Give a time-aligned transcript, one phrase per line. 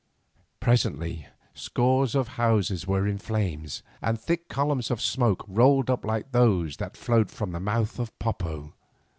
[0.59, 6.31] Presently scores of houses were in flames, and thick columns of smoke rolled up like
[6.31, 8.73] those that float from the mouth of Popo.